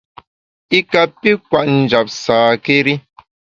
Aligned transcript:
I 0.77 0.79
kapi 0.91 1.31
kwet 1.47 1.67
njap 1.79 2.07
sâkéri. 2.23 2.93